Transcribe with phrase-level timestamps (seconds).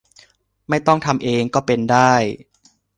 [0.69, 2.13] ไม่ต้องทำเอง ก็เป็นได้